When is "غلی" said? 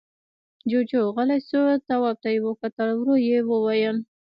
1.15-1.39